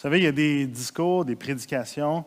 [0.00, 2.24] savez, il y a des discours, des prédications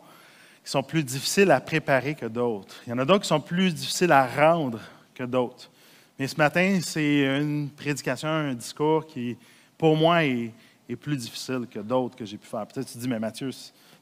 [0.64, 2.76] qui sont plus difficiles à préparer que d'autres.
[2.86, 4.78] Il y en a d'autres qui sont plus difficiles à rendre
[5.12, 5.68] que d'autres.
[6.16, 9.36] Mais ce matin, c'est une prédication, un discours qui,
[9.76, 10.52] pour moi, est,
[11.00, 12.64] plus difficile que d'autres que j'ai pu faire.
[12.64, 13.50] Peut-être tu te dis, mais Mathieu,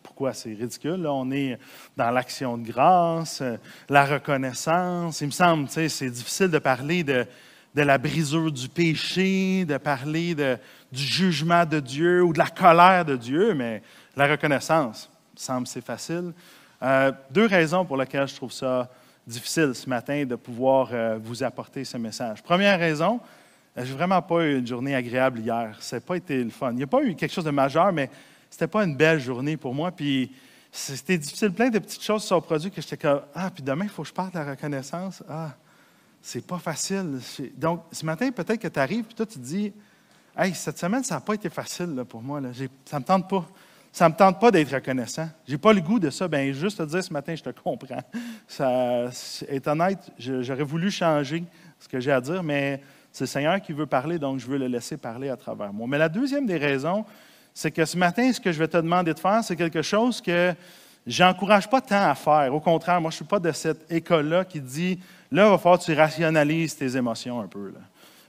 [0.02, 1.06] pourquoi c'est ridicule?
[1.06, 1.58] On est
[1.96, 3.56] dans l'action de grâce, euh,
[3.88, 5.22] la reconnaissance.
[5.22, 7.24] Il me semble, tu sais, c'est difficile de parler de,
[7.74, 10.58] de la brisure du péché, de parler de,
[10.92, 13.82] du jugement de Dieu ou de la colère de Dieu, mais
[14.14, 16.32] la reconnaissance, semble c'est facile.
[16.82, 18.90] Euh, deux raisons pour lesquelles je trouve ça
[19.26, 22.42] difficile ce matin de pouvoir euh, vous apporter ce message.
[22.42, 23.20] Première raison,
[23.76, 25.76] je n'ai vraiment pas eu une journée agréable hier.
[25.80, 26.72] Ça n'a pas été le fun.
[26.72, 28.10] Il n'y a pas eu quelque chose de majeur, mais
[28.50, 29.92] ce n'était pas une belle journée pour moi.
[29.92, 30.30] Puis
[30.70, 31.52] c'était difficile.
[31.52, 34.08] Plein de petites choses sont produites que j'étais comme Ah, puis demain, il faut que
[34.08, 35.22] je parle de la reconnaissance.
[35.28, 35.52] Ah,
[36.20, 37.18] c'est pas facile.
[37.56, 39.72] Donc, ce matin, peut-être que tu arrives, puis toi, tu te dis
[40.34, 42.40] Hey, cette semaine, ça n'a pas été facile pour moi.
[42.86, 43.28] Ça ne me tente
[44.40, 44.50] pas.
[44.50, 45.28] D'être reconnaissant.
[45.46, 46.26] Je n'ai pas le goût de ça.
[46.26, 48.02] Bien, juste te dire ce matin, je te comprends.
[48.48, 49.10] Ça,
[49.46, 51.44] est honnête, j'aurais voulu changer
[51.78, 52.80] ce que j'ai à dire, mais
[53.12, 55.86] c'est le Seigneur qui veut parler, donc je veux le laisser parler à travers moi.
[55.86, 57.04] Mais la deuxième des raisons,
[57.52, 60.22] c'est que ce matin, ce que je vais te demander de faire, c'est quelque chose
[60.22, 60.54] que
[61.06, 62.54] j'encourage pas tant à faire.
[62.54, 64.98] Au contraire, moi, je ne suis pas de cette école-là qui dit,
[65.30, 67.74] là, il va falloir que tu rationalises tes émotions un peu.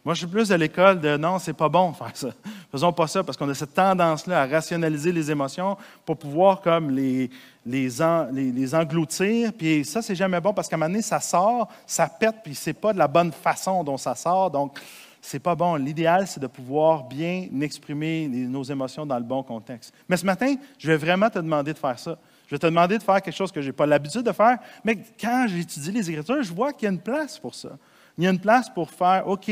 [0.06, 2.28] Moi, je suis plus de l'école de non, c'est pas bon faire ça.
[2.72, 6.92] Faisons pas ça parce qu'on a cette tendance-là à rationaliser les émotions pour pouvoir comme
[6.92, 7.30] les,
[7.66, 9.54] les, engloutir.
[9.54, 12.54] Puis ça, c'est jamais bon parce qu'à un moment donné, ça sort, ça pète, puis
[12.54, 14.52] c'est pas de la bonne façon dont ça sort.
[14.52, 14.78] Donc,
[15.22, 15.76] c'est pas bon.
[15.76, 19.94] L'idéal, c'est de pouvoir bien exprimer nos émotions dans le bon contexte.
[20.10, 22.18] Mais ce matin, je vais vraiment te demander de faire ça.
[22.48, 24.58] Je vais te demander de faire quelque chose que je n'ai pas l'habitude de faire,
[24.84, 27.70] mais quand j'étudie les Écritures, je vois qu'il y a une place pour ça.
[28.18, 29.50] Il y a une place pour faire, OK,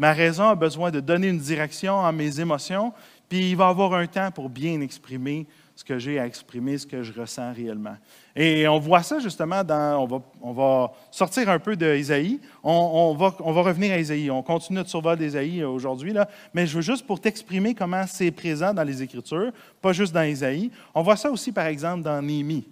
[0.00, 2.90] Ma raison a besoin de donner une direction à mes émotions,
[3.28, 5.46] puis il va avoir un temps pour bien exprimer
[5.76, 7.96] ce que j'ai à exprimer, ce que je ressens réellement.
[8.34, 10.02] Et on voit ça justement dans.
[10.02, 12.40] On va, on va sortir un peu d'Isaïe.
[12.62, 14.30] On, on, va, on va revenir à Isaïe.
[14.30, 16.26] On continue notre survol d'Isaïe aujourd'hui, là.
[16.54, 20.22] mais je veux juste pour t'exprimer comment c'est présent dans les Écritures, pas juste dans
[20.22, 20.70] Isaïe.
[20.94, 22.66] On voit ça aussi, par exemple, dans Néhémie.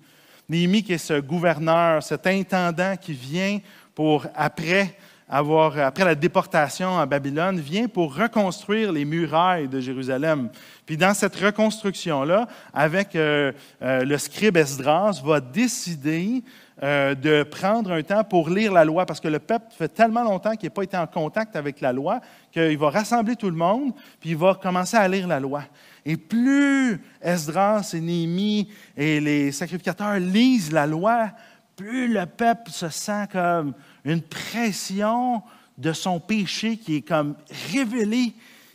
[0.49, 3.59] Néhémie, qui est ce gouverneur, cet intendant qui vient
[3.95, 4.95] pour, après
[5.28, 10.49] après la déportation à Babylone, vient pour reconstruire les murailles de Jérusalem.
[10.87, 13.53] Puis dans cette reconstruction-là, avec euh,
[13.83, 16.43] euh, le scribe Esdras, va décider
[16.83, 20.22] euh, de prendre un temps pour lire la loi, parce que le peuple fait tellement
[20.22, 22.21] longtemps qu'il n'a pas été en contact avec la loi,
[22.53, 25.65] qu'il va rassembler tout le monde, puis il va commencer à lire la loi.
[26.06, 31.31] Et plus Esdras et Néhémie et les sacrificateurs lisent la loi,
[31.77, 35.42] plus le peuple se sent comme une pression
[35.76, 37.34] de son péché qui est comme
[37.72, 38.34] révélée.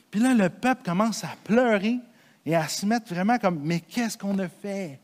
[0.09, 1.97] Puis là, le peuple commence à pleurer
[2.45, 5.00] et à se mettre vraiment comme, mais qu'est-ce qu'on a fait?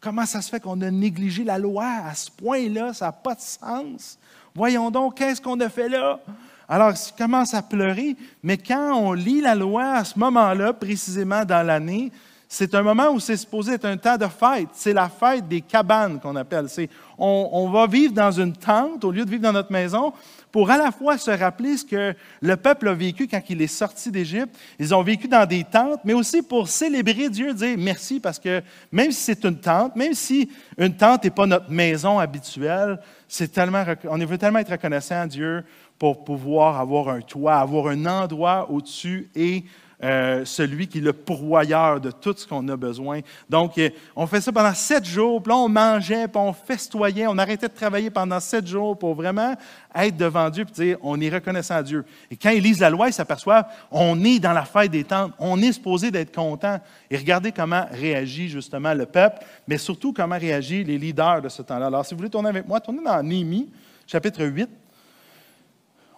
[0.00, 2.92] Comment ça se fait qu'on a négligé la loi à ce point-là?
[2.92, 4.18] Ça n'a pas de sens.
[4.54, 6.20] Voyons donc, qu'est-ce qu'on a fait là?
[6.68, 11.44] Alors, il commence à pleurer, mais quand on lit la loi à ce moment-là, précisément
[11.44, 12.10] dans l'année,
[12.56, 14.68] c'est un moment où c'est supposé être un temps de fête.
[14.74, 16.68] C'est la fête des cabanes qu'on appelle.
[16.68, 16.88] C'est,
[17.18, 20.12] on, va vivre dans une tente au lieu de vivre dans notre maison
[20.52, 23.66] pour à la fois se rappeler ce que le peuple a vécu quand il est
[23.66, 24.56] sorti d'Égypte.
[24.78, 28.62] Ils ont vécu dans des tentes, mais aussi pour célébrer Dieu, dire merci parce que
[28.92, 30.48] même si c'est une tente, même si
[30.78, 35.26] une tente n'est pas notre maison habituelle, c'est tellement, on veut tellement être reconnaissant à
[35.26, 35.64] Dieu
[35.98, 39.64] pour pouvoir avoir un toit, avoir un endroit au-dessus et
[40.02, 43.20] euh, celui qui est le pourvoyeur de tout ce qu'on a besoin.
[43.48, 47.26] Donc, euh, on fait ça pendant sept jours, puis là, on mangeait, puis on festoyait,
[47.26, 49.54] on arrêtait de travailler pendant sept jours pour vraiment
[49.94, 52.04] être devant Dieu, puis dire, on est reconnaissant à Dieu.
[52.30, 55.32] Et quand ils lisent la loi, ils s'aperçoivent, on est dans la fête des tentes,
[55.38, 56.80] on est supposé d'être content.
[57.10, 61.62] Et regardez comment réagit justement le peuple, mais surtout comment réagissent les leaders de ce
[61.62, 61.86] temps-là.
[61.86, 63.70] Alors, si vous voulez tourner avec moi, tournez dans Néhémie,
[64.06, 64.68] chapitre 8,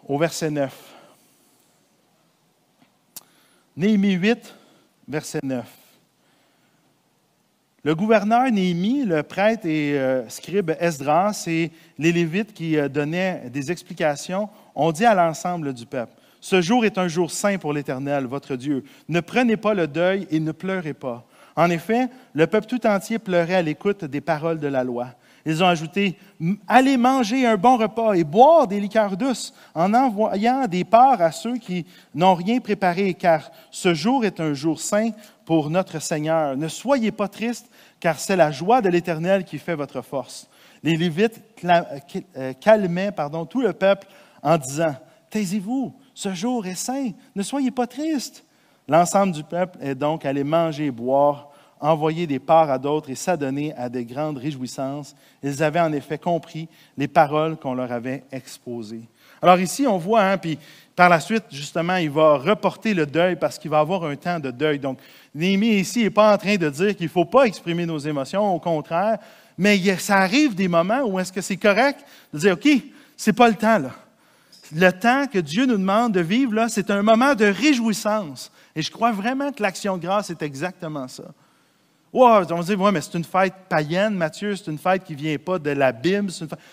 [0.09, 0.96] au verset 9.
[3.77, 4.55] Néhémie 8,
[5.07, 5.67] verset 9.
[7.85, 13.51] Le gouverneur Néhémie, le prêtre et euh, scribe Esdras et les Lévites qui euh, donnaient
[13.51, 17.75] des explications ont dit à l'ensemble du peuple, Ce jour est un jour saint pour
[17.75, 18.83] l'Éternel, votre Dieu.
[19.11, 21.27] Ne prenez pas le deuil et ne pleurez pas.
[21.55, 25.09] En effet, le peuple tout entier pleurait à l'écoute des paroles de la loi.
[25.49, 26.19] Ils ont ajouté,
[26.67, 31.31] allez manger un bon repas et boire des liqueurs douces en envoyant des parts à
[31.31, 35.11] ceux qui n'ont rien préparé, car ce jour est un jour saint
[35.45, 36.57] pour notre Seigneur.
[36.57, 37.71] Ne soyez pas tristes,
[38.01, 40.49] car c'est la joie de l'Éternel qui fait votre force.
[40.83, 44.09] Les Lévites euh, calmaient pardon, tout le peuple
[44.43, 44.97] en disant,
[45.31, 48.45] taisez-vous, ce jour est saint, ne soyez pas tristes.
[48.89, 51.51] L'ensemble du peuple est donc allé manger et boire
[51.81, 55.15] envoyer des parts à d'autres et s'adonner à des grandes réjouissances.
[55.43, 59.09] Ils avaient en effet compris les paroles qu'on leur avait exposées.
[59.43, 60.59] Alors ici, on voit, hein, puis
[60.95, 64.41] par la suite, justement, il va reporter le deuil parce qu'il va avoir un temps
[64.41, 64.79] de deuil.
[64.79, 64.99] Donc,
[65.35, 68.55] Néhémie ici n'est pas en train de dire qu'il ne faut pas exprimer nos émotions,
[68.55, 69.19] au contraire,
[69.59, 72.01] mais ça arrive des moments où est-ce que c'est correct
[72.33, 72.69] de dire, OK,
[73.17, 73.91] c'est pas le temps là.
[74.75, 78.51] Le temps que Dieu nous demande de vivre là, c'est un moment de réjouissance.
[78.75, 81.25] Et je crois vraiment que l'action de grâce est exactement ça.
[82.25, 85.19] On va dire, ouais, mais c'est une fête païenne, Mathieu, c'est une fête qui ne
[85.19, 86.31] vient pas de la Bible.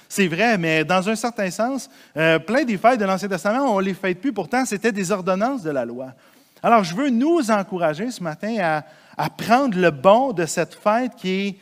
[0.07, 3.79] C'est vrai, mais dans un certain sens, euh, plein des fêtes de l'Ancien Testament, on
[3.79, 4.31] ne les fête plus.
[4.31, 6.13] Pourtant, c'était des ordonnances de la loi.
[6.61, 8.83] Alors, je veux nous encourager ce matin
[9.17, 11.57] à, prendre le bon de cette fête qui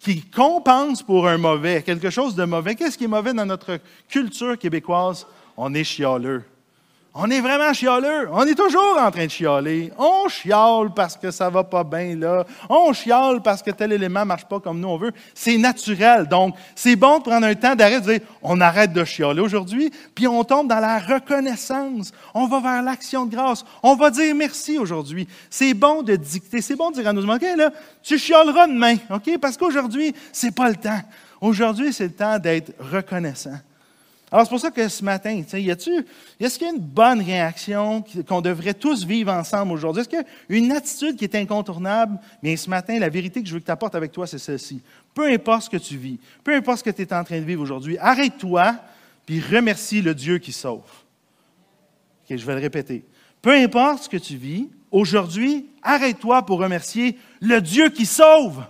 [0.00, 2.74] qui compense pour un mauvais, quelque chose de mauvais.
[2.74, 3.78] Qu'est-ce qui est mauvais dans notre
[4.08, 5.26] culture québécoise?
[5.58, 6.42] On est chialeux.
[7.12, 8.28] On est vraiment chialeux.
[8.30, 9.92] On est toujours en train de chialer.
[9.98, 12.46] On chiale parce que ça va pas bien là.
[12.68, 15.10] On chiale parce que tel élément marche pas comme nous on veut.
[15.34, 16.28] C'est naturel.
[16.28, 18.00] Donc, c'est bon de prendre un temps d'arrêt
[18.42, 22.12] on arrête de chialer aujourd'hui, puis on tombe dans la reconnaissance.
[22.32, 23.64] On va vers l'action de grâce.
[23.82, 25.26] On va dire merci aujourd'hui.
[25.50, 26.62] C'est bon de dicter.
[26.62, 27.70] C'est bon de dire à nos OK, là,
[28.02, 29.36] tu chialeras demain, OK?
[29.40, 31.00] Parce qu'aujourd'hui, c'est pas le temps.
[31.40, 33.58] Aujourd'hui, c'est le temps d'être reconnaissant.
[34.32, 38.40] Alors, c'est pour ça que ce matin, est-ce qu'il y a une bonne réaction qu'on
[38.40, 40.02] devrait tous vivre ensemble aujourd'hui?
[40.02, 42.18] Est-ce qu'il y a une attitude qui est incontournable?
[42.42, 44.82] Mais ce matin, la vérité que je veux que tu apportes avec toi, c'est celle-ci.
[45.14, 47.44] Peu importe ce que tu vis, peu importe ce que tu es en train de
[47.44, 48.76] vivre aujourd'hui, arrête-toi
[49.26, 50.82] puis remercie le Dieu qui sauve.
[52.30, 53.04] OK, je vais le répéter.
[53.42, 58.64] Peu importe ce que tu vis, aujourd'hui, arrête-toi pour remercier le Dieu qui sauve.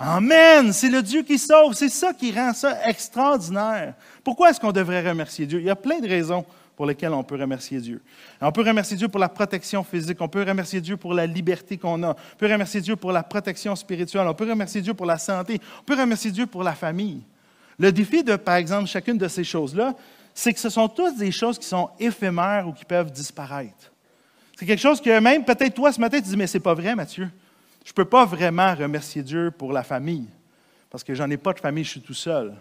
[0.00, 0.72] Amen.
[0.72, 1.74] C'est le Dieu qui sauve.
[1.74, 3.94] C'est ça qui rend ça extraordinaire.
[4.22, 5.60] Pourquoi est-ce qu'on devrait remercier Dieu?
[5.60, 6.44] Il y a plein de raisons
[6.76, 8.00] pour lesquelles on peut remercier Dieu.
[8.40, 11.76] On peut remercier Dieu pour la protection physique, on peut remercier Dieu pour la liberté
[11.76, 15.04] qu'on a, on peut remercier Dieu pour la protection spirituelle, on peut remercier Dieu pour
[15.04, 17.24] la santé, on peut remercier Dieu pour la famille.
[17.80, 19.92] Le défi de, par exemple, chacune de ces choses-là,
[20.32, 23.92] c'est que ce sont toutes des choses qui sont éphémères ou qui peuvent disparaître.
[24.56, 26.94] C'est quelque chose que même peut-être toi ce matin, tu dis, mais c'est pas vrai,
[26.94, 27.28] Mathieu
[27.84, 30.28] je ne peux pas vraiment remercier Dieu pour la famille,
[30.90, 32.54] parce que j'en ai pas de famille, je suis tout seul.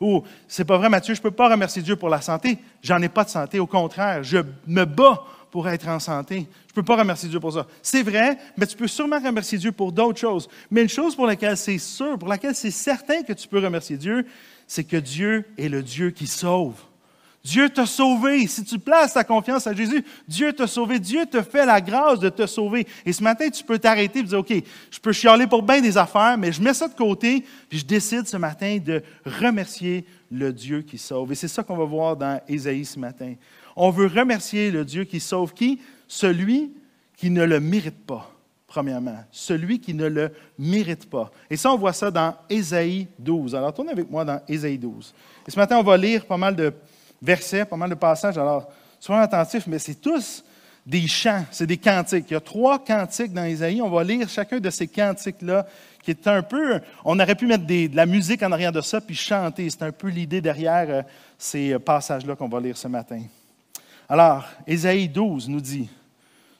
[0.00, 3.02] Ou, c'est pas vrai, Mathieu, je ne peux pas remercier Dieu pour la santé, j'en
[3.02, 3.58] ai pas de santé.
[3.58, 6.46] Au contraire, je me bats pour être en santé.
[6.66, 7.66] Je ne peux pas remercier Dieu pour ça.
[7.82, 10.48] C'est vrai, mais tu peux sûrement remercier Dieu pour d'autres choses.
[10.70, 13.96] Mais une chose pour laquelle c'est sûr, pour laquelle c'est certain que tu peux remercier
[13.96, 14.26] Dieu,
[14.66, 16.74] c'est que Dieu est le Dieu qui sauve.
[17.44, 18.46] Dieu t'a sauvé.
[18.46, 20.98] Si tu places ta confiance à Jésus, Dieu t'a sauvé.
[20.98, 22.86] Dieu te fait la grâce de te sauver.
[23.06, 24.52] Et ce matin, tu peux t'arrêter et dire, OK,
[24.90, 27.86] je peux chialer pour bien des affaires, mais je mets ça de côté, puis je
[27.86, 31.32] décide ce matin de remercier le Dieu qui sauve.
[31.32, 33.34] Et c'est ça qu'on va voir dans Ésaïe ce matin.
[33.76, 35.80] On veut remercier le Dieu qui sauve qui?
[36.06, 36.72] Celui
[37.16, 38.30] qui ne le mérite pas,
[38.66, 39.24] premièrement.
[39.30, 41.30] Celui qui ne le mérite pas.
[41.48, 43.54] Et ça, on voit ça dans Ésaïe 12.
[43.54, 45.14] Alors, tournez avec moi dans Ésaïe 12.
[45.46, 46.72] Et ce matin, on va lire pas mal de
[47.20, 48.38] versets, pas mal de passages.
[48.38, 48.68] Alors,
[49.00, 50.44] soyez attentifs, mais c'est tous
[50.88, 52.24] des chants, c'est des cantiques.
[52.30, 53.82] Il y a trois cantiques dans Isaïe.
[53.82, 55.66] On va lire chacun de ces cantiques-là,
[56.02, 56.80] qui est un peu.
[57.04, 59.68] On aurait pu mettre de la musique en arrière de ça, puis chanter.
[59.68, 61.02] C'est un peu l'idée derrière euh,
[61.36, 63.20] ces euh, passages-là qu'on va lire ce matin.
[64.08, 65.90] Alors, Isaïe 12 nous dit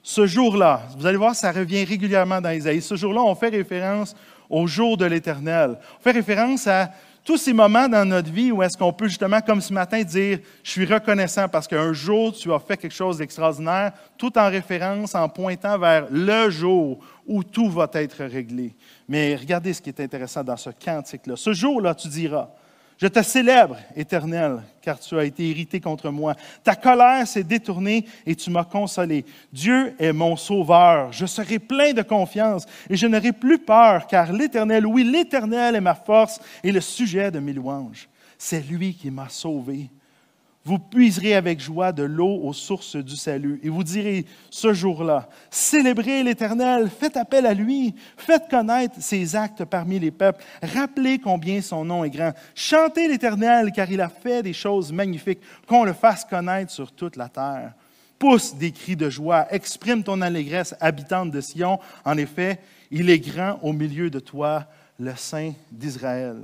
[0.02, 2.82] Ce jour-là, vous allez voir, ça revient régulièrement dans Isaïe.
[2.82, 4.14] Ce jour-là, on fait référence
[4.50, 5.78] au jour de l'Éternel.
[5.98, 6.90] On fait référence à
[7.28, 10.38] tous ces moments dans notre vie où est-ce qu'on peut justement, comme ce matin, dire,
[10.62, 15.14] je suis reconnaissant parce qu'un jour, tu as fait quelque chose d'extraordinaire, tout en référence,
[15.14, 18.74] en pointant vers le jour où tout va être réglé.
[19.06, 21.36] Mais regardez ce qui est intéressant dans ce cantique-là.
[21.36, 22.48] Ce jour-là, tu diras,
[22.98, 26.34] je te célèbre, Éternel, car tu as été irrité contre moi.
[26.64, 29.24] Ta colère s'est détournée et tu m'as consolé.
[29.52, 31.12] Dieu est mon sauveur.
[31.12, 35.80] Je serai plein de confiance et je n'aurai plus peur, car l'Éternel, oui, l'Éternel est
[35.80, 38.08] ma force et le sujet de mes louanges.
[38.36, 39.90] C'est lui qui m'a sauvé.
[40.68, 43.58] Vous puiserez avec joie de l'eau aux sources du salut.
[43.62, 49.64] Et vous direz ce jour-là, célébrez l'Éternel, faites appel à lui, faites connaître ses actes
[49.64, 52.34] parmi les peuples, rappelez combien son nom est grand.
[52.54, 57.16] Chantez l'Éternel, car il a fait des choses magnifiques, qu'on le fasse connaître sur toute
[57.16, 57.72] la terre.
[58.18, 61.80] Pousse des cris de joie, exprime ton allégresse, habitante de Sion.
[62.04, 62.60] En effet,
[62.90, 64.66] il est grand au milieu de toi,
[65.00, 66.36] le Saint d'Israël.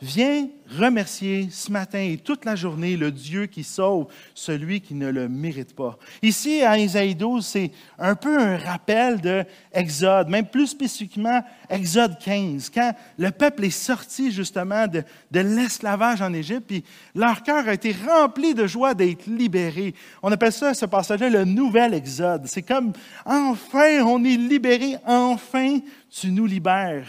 [0.00, 0.48] Viens
[0.78, 5.28] remercier ce matin et toute la journée le Dieu qui sauve celui qui ne le
[5.28, 5.96] mérite pas.
[6.22, 12.18] Ici, à Isaïe 12, c'est un peu un rappel de Exode, même plus spécifiquement Exode
[12.18, 16.84] 15, quand le peuple est sorti justement de, de l'esclavage en Égypte, puis
[17.14, 19.94] leur cœur a été rempli de joie d'être libéré.
[20.22, 22.46] On appelle ça, ce passage-là, le nouvel Exode.
[22.46, 22.92] C'est comme,
[23.24, 25.78] enfin, on est libéré, enfin,
[26.10, 27.06] tu nous libères.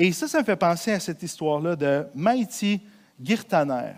[0.00, 2.80] Et ça, ça me fait penser à cette histoire-là de Maïti
[3.20, 3.94] Girtaner.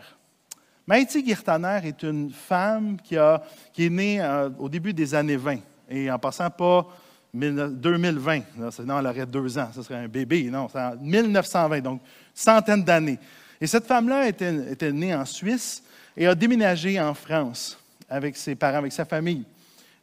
[0.86, 5.36] Maïti Girtaner est une femme qui, a, qui est née euh, au début des années
[5.36, 5.58] 20,
[5.90, 6.88] et en passant pas
[7.34, 8.40] 2020,
[8.70, 12.00] sinon elle aurait deux ans, ce serait un bébé, non, c'est en 1920, donc
[12.32, 13.18] centaine d'années.
[13.60, 15.82] Et cette femme-là était, était, née en Suisse
[16.16, 17.78] et a déménagé en France
[18.08, 19.44] avec ses parents, avec sa famille.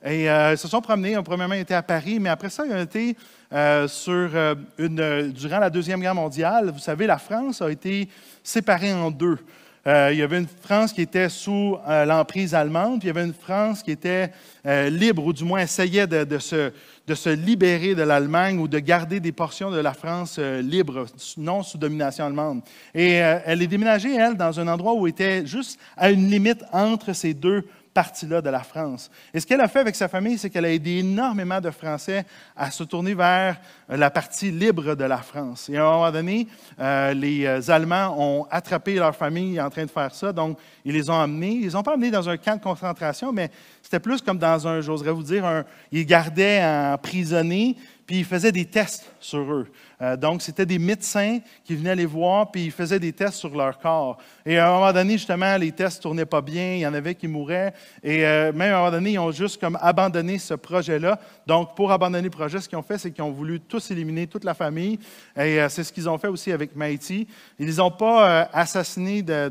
[0.05, 1.17] Et euh, ils se sont promenés.
[1.23, 3.17] Premièrement, ils étaient à Paris, mais après ça, ils ont été
[3.51, 6.71] euh, euh, durant la Deuxième Guerre mondiale.
[6.71, 8.07] Vous savez, la France a été
[8.43, 9.39] séparée en deux.
[9.85, 13.33] il y avait une France qui était sous l'emprise allemande, puis il y avait une
[13.33, 14.31] France qui était
[14.65, 16.71] libre, ou du moins essayait de, se,
[17.07, 21.05] de se libérer de l'Allemagne ou de garder des portions de la France libre,
[21.37, 22.61] non sous domination allemande.
[22.93, 27.13] Et elle est déménagée, elle, dans un endroit où était juste à une limite entre
[27.13, 27.63] ces deux
[27.97, 29.09] partie-là de la France.
[29.33, 32.27] Et ce qu'elle a fait avec sa famille, c'est qu'elle a aidé énormément de Français
[32.55, 33.57] à se tourner vers
[33.89, 35.67] euh, la partie libre de la France.
[35.67, 36.47] Et à un moment donné,
[36.79, 40.93] euh, les euh, Allemands ont attrapé leur famille en train de faire ça, donc ils
[40.93, 41.53] les ont amenés.
[41.53, 43.49] Ils les ont pas amenés dans un camp de concentration, mais
[43.81, 47.77] c'était plus comme dans un, j'oserais vous dire, un, ils gardaient emprisonnés,
[48.07, 49.67] puis ils faisaient des tests sur eux.
[50.01, 53.53] Euh, donc, c'était des médecins qui venaient les voir, puis ils faisaient des tests sur
[53.53, 54.17] leur corps.
[54.45, 56.93] Et à un moment donné, justement, les tests ne tournaient pas bien, il y en
[56.93, 57.73] avait qui mouraient.
[58.01, 61.19] Et euh, même à un moment donné, ils ont juste comme abandonné ce projet-là.
[61.45, 64.25] Donc, pour abandonner le projet, ce qu'ils ont fait, c'est qu'ils ont voulu tous éliminer
[64.25, 64.99] toute la famille.
[65.35, 67.27] Et euh, c'est ce qu'ils ont fait aussi avec Maïti.
[67.59, 69.49] Ils les ont pas assassinés d'un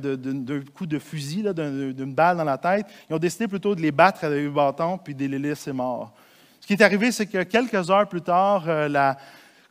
[0.74, 2.86] coup de fusil, d'une balle dans la tête.
[3.10, 6.14] Ils ont décidé plutôt de les battre avec des bâtons, puis de les laisser morts.
[6.66, 9.16] Ce qui est arrivé, c'est que quelques heures plus tard, la,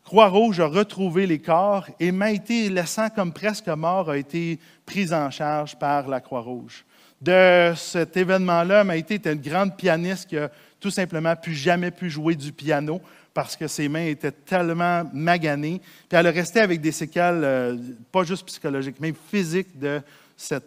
[0.06, 5.32] Croix-Rouge a retrouvé les corps et Maïté, laissant comme presque mort, a été prise en
[5.32, 6.86] charge par la Croix-Rouge.
[7.20, 12.10] De cet événement-là, Maïté était une grande pianiste qui a tout simplement plus jamais pu
[12.12, 13.02] jouer du piano
[13.34, 15.82] parce que ses mains étaient tellement maganées.
[16.08, 17.75] Puis elle est restée avec des séquelles, euh,
[18.12, 20.02] pas juste psychologiques, mais physiques de,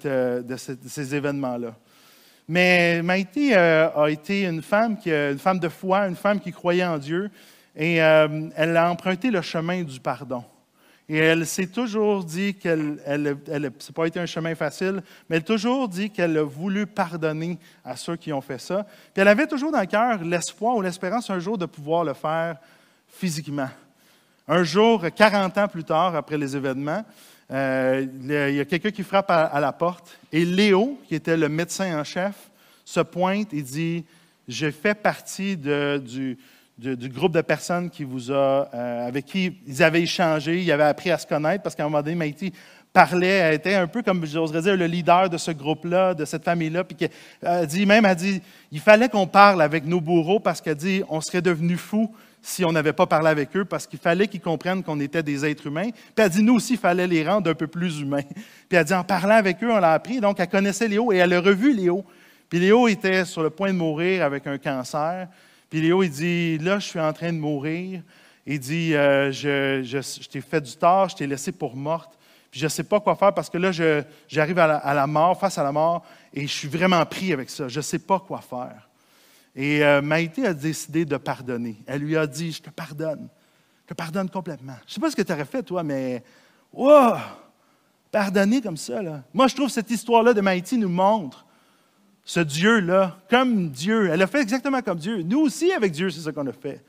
[0.05, 1.77] euh, de, ces événements-là.
[2.49, 6.51] Mais Maïté euh, a été une femme, qui, une femme de foi, une femme qui
[6.51, 7.31] croyait en Dieu,
[7.77, 10.43] et euh, elle a emprunté le chemin du pardon.
[11.11, 15.43] Et elle s'est toujours dit qu'elle, elle, elle, pas été un chemin facile, mais elle
[15.43, 18.85] a toujours dit qu'elle a voulu pardonner à ceux qui ont fait ça.
[18.85, 22.15] Puis elle avait toujours dans le cœur l'espoir ou l'espérance un jour de pouvoir le
[22.15, 22.57] faire
[23.09, 23.71] physiquement.
[24.47, 27.05] Un jour, 40 ans plus tard, après les événements,
[27.51, 28.07] euh,
[28.51, 30.19] il y a quelqu'un qui frappe à, la porte.
[30.33, 32.35] Et Léo, qui était le médecin en chef,
[32.85, 34.05] se pointe et dit,
[34.47, 36.39] je fais partie du,
[36.79, 41.11] groupe de personnes qui vous a, euh, avec qui ils avaient échangé, ils avaient appris
[41.11, 42.53] à se connaître, parce qu'à un moment donné, Maïti
[42.93, 46.85] parlait, était un peu comme, j'oserais dire, le leader de ce groupe-là, de cette famille-là,
[46.85, 47.09] puis
[47.43, 51.03] elle dit, même, elle dit, il fallait qu'on parle avec nos bourreaux, parce qu'elle dit,
[51.09, 52.15] on serait devenus fous
[52.49, 55.45] si on n'avait pas parlé avec eux, parce qu'il fallait qu'ils comprennent qu'on était des
[55.45, 55.91] êtres humains.
[55.91, 58.23] Puis elle dit, nous aussi, il fallait les rendre un peu plus humains.
[58.69, 60.19] Puis elle dit, en parlant avec eux, on l'a appris.
[60.19, 62.05] Donc, elle connaissait Léo et elle a revu Léo.
[62.49, 65.29] Puis Léo était sur le point de mourir avec un cancer.
[65.69, 68.01] Puis Léo, il dit, là, je suis en train de mourir.
[68.47, 72.19] Il dit, euh, je, t'ai fait du tort, je t'ai laissé pour morte.
[72.51, 73.73] Puis je ne sais pas quoi faire parce que là,
[74.27, 76.03] j'arrive à, la mort, face à la mort,
[76.33, 77.69] et je suis vraiment pris avec ça.
[77.69, 78.88] Je ne sais pas quoi faire.
[79.61, 81.83] Et euh, Maïté a décidé de pardonner.
[81.85, 83.27] Elle lui a dit, je te pardonne.
[83.83, 84.77] Je te pardonne complètement.
[84.87, 86.23] Je ne sais pas ce que tu aurais fait, toi, mais
[86.73, 87.15] wow,
[88.13, 89.03] pardonner comme ça.
[89.03, 89.25] Là.
[89.35, 91.45] Moi, je trouve que cette histoire-là de Maïté nous montre
[92.25, 94.11] ce Dieu-là, comme Dieu.
[94.13, 95.23] Elle a fait exactement comme Dieu.
[95.23, 96.81] Nous aussi, avec Dieu, c'est ce qu'on a fait.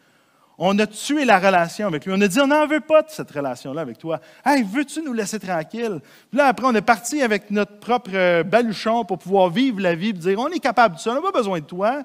[0.59, 2.13] On a tué la relation avec lui.
[2.15, 4.21] On a dit, on n'en veut pas de cette relation-là avec toi.
[4.45, 6.01] Hey, veux-tu nous laisser tranquille?
[6.29, 9.95] Puis là, après, on est parti avec notre propre euh, baluchon pour pouvoir vivre la
[9.95, 12.03] vie et dire, on est capable de ça, on n'a pas besoin de toi.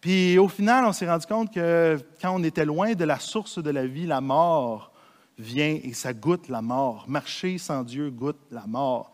[0.00, 3.62] Puis au final, on s'est rendu compte que quand on était loin de la source
[3.62, 4.92] de la vie, la mort
[5.38, 7.04] vient et ça goûte la mort.
[7.08, 9.12] Marcher sans Dieu goûte la mort.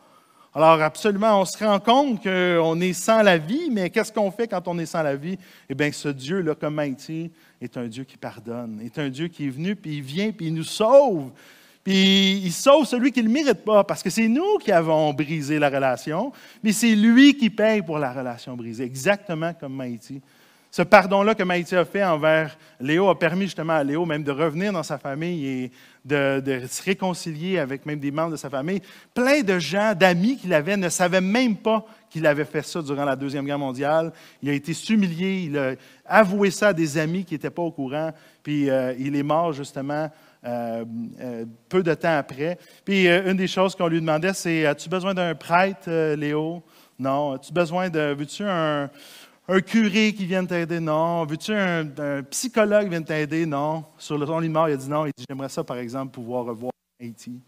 [0.55, 4.49] Alors, absolument, on se rend compte qu'on est sans la vie, mais qu'est-ce qu'on fait
[4.49, 5.39] quand on est sans la vie?
[5.69, 9.49] Eh bien, ce Dieu-là, comme Maïti, est un Dieu qui pardonne, est un Dieu qui
[9.49, 11.31] est venu, puis il vient, puis il nous sauve.
[11.85, 15.13] Puis il sauve celui qui ne le mérite pas, parce que c'est nous qui avons
[15.13, 20.23] brisé la relation, mais c'est lui qui paye pour la relation brisée, exactement comme Maïti.
[20.77, 24.31] Ce pardon-là que Maïti a fait envers Léo a permis justement à Léo même de
[24.31, 25.73] revenir dans sa famille et
[26.05, 28.83] de, se réconcilier avec même des membres de sa famille.
[29.15, 33.07] Plein de gens, d'amis qu'il avait, ne savaient même pas qu'il avait fait ça durant
[33.07, 34.13] la Deuxième Guerre mondiale.
[34.43, 37.73] Il a été humilié, il a avoué ça à des amis qui n'étaient pas au
[37.73, 40.11] courant, puis euh, il est mort justement
[40.45, 40.85] euh,
[41.23, 42.59] euh, peu de temps après.
[42.85, 46.63] Puis une des choses qu'on lui demandait, c'est As-tu besoin d'un prêtre, Léo
[46.99, 47.33] Non.
[47.33, 48.13] As-tu besoin de.
[48.13, 48.91] Veux-tu un,
[49.49, 51.25] un, curé qui vienne t'aider Non.
[51.25, 53.85] Veux-tu un, psychologue qui vienne t'aider Non.
[53.99, 55.07] Sur le ton lit mort, il a dit non.
[55.07, 57.41] Il dit J'aimerais ça, par exemple, pouvoir revoir Haïti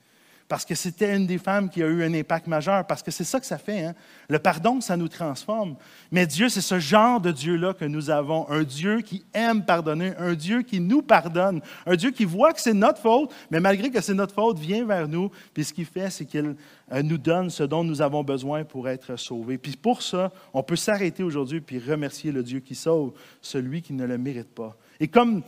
[0.49, 3.25] parce que c'était une des femmes qui a eu un impact majeur, parce que c'est
[3.25, 3.85] ça que ça fait.
[3.85, 3.95] Hein?
[4.31, 5.77] Le pardon, ça nous transforme.
[6.11, 8.49] Mais Dieu, c'est ce genre de Dieu-là que nous avons.
[8.49, 12.61] Un Dieu qui aime pardonner, un Dieu qui nous pardonne, un Dieu qui voit que
[12.63, 15.31] c'est notre faute, mais malgré que c'est notre faute, vient vers nous.
[15.53, 16.57] Puis ce qu'il fait, c'est qu'il
[16.93, 19.59] euh, nous donne ce dont nous avons besoin pour être sauvés.
[19.59, 23.13] Puis pour ça, on peut s'arrêter aujourd'hui puis remercier le Dieu qui sauve
[23.43, 24.77] celui qui ne le mérite pas.
[24.99, 25.43] Et comme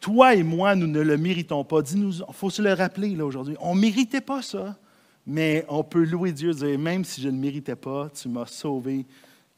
[0.00, 1.82] toi et moi, nous ne le méritons pas.
[1.82, 3.56] Dis-nous, il faut se le rappeler aujourd'hui.
[3.60, 4.76] On ne méritait pas ça,
[5.26, 9.04] mais on peut louer Dieu, dire, même si je ne méritais pas, tu m'as sauvé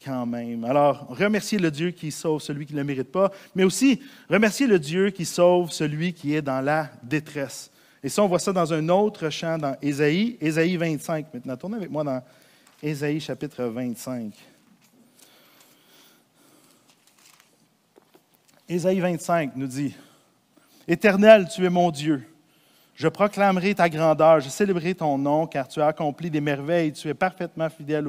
[0.03, 0.65] quand même.
[0.65, 4.67] Alors, remercier le Dieu qui sauve celui qui ne le mérite pas, mais aussi remercier
[4.67, 7.71] le Dieu qui sauve celui qui est dans la détresse.
[8.03, 11.33] Et ça, on voit ça dans un autre chant dans Ésaïe, Ésaïe 25.
[11.33, 12.21] Maintenant, tournez avec moi dans
[12.81, 14.33] Ésaïe chapitre 25.
[18.67, 19.95] Ésaïe 25 nous dit,
[20.87, 22.23] Éternel, tu es mon Dieu.
[22.95, 27.07] Je proclamerai ta grandeur, je célébrerai ton nom, car tu as accompli des merveilles, tu
[27.07, 28.07] es parfaitement fidèle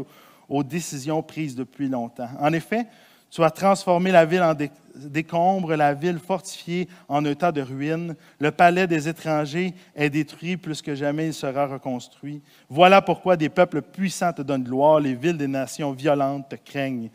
[0.49, 2.28] aux, décisions prises depuis longtemps.
[2.38, 2.87] En effet,
[3.31, 4.54] tu as transformé la ville en
[4.95, 8.14] décombre, la ville fortifiée en un tas de ruines.
[8.38, 12.43] Le palais des étrangers est détruit, plus que jamais il sera reconstruit.
[12.69, 17.11] Voilà pourquoi des peuples puissants te donnent gloire, les villes des nations violentes te craignent.